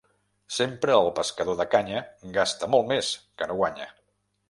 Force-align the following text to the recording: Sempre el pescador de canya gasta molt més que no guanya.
Sempre 0.55 0.95
el 1.01 1.09
pescador 1.19 1.59
de 1.61 1.69
canya 1.77 2.01
gasta 2.41 2.73
molt 2.77 2.93
més 2.97 3.15
que 3.43 3.53
no 3.53 3.63
guanya. 3.65 3.93